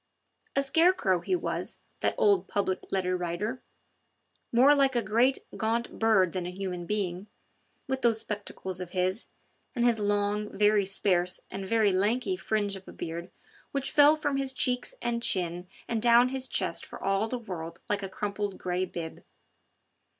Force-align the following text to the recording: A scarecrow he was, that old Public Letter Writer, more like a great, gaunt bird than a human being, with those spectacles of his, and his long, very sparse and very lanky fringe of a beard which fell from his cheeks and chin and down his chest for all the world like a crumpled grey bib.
A 0.55 0.63
scarecrow 0.63 1.19
he 1.19 1.35
was, 1.35 1.77
that 1.99 2.15
old 2.17 2.47
Public 2.47 2.91
Letter 2.91 3.15
Writer, 3.15 3.61
more 4.51 4.73
like 4.73 4.95
a 4.95 5.03
great, 5.03 5.45
gaunt 5.55 5.99
bird 5.99 6.31
than 6.33 6.47
a 6.47 6.49
human 6.49 6.87
being, 6.87 7.27
with 7.87 8.01
those 8.01 8.19
spectacles 8.21 8.81
of 8.81 8.89
his, 8.97 9.27
and 9.75 9.85
his 9.85 9.99
long, 9.99 10.57
very 10.57 10.85
sparse 10.85 11.39
and 11.51 11.67
very 11.67 11.91
lanky 11.91 12.35
fringe 12.35 12.75
of 12.75 12.87
a 12.87 12.91
beard 12.91 13.29
which 13.73 13.91
fell 13.91 14.15
from 14.15 14.37
his 14.37 14.53
cheeks 14.53 14.95
and 15.03 15.21
chin 15.21 15.67
and 15.87 16.01
down 16.01 16.29
his 16.29 16.47
chest 16.47 16.83
for 16.83 16.99
all 16.99 17.27
the 17.27 17.37
world 17.37 17.79
like 17.87 18.01
a 18.01 18.09
crumpled 18.09 18.57
grey 18.57 18.85
bib. 18.85 19.23